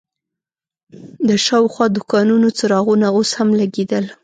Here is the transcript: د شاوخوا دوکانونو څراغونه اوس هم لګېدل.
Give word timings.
د 1.27 1.29
شاوخوا 1.45 1.85
دوکانونو 1.95 2.47
څراغونه 2.57 3.07
اوس 3.15 3.29
هم 3.37 3.49
لګېدل. 3.61 4.05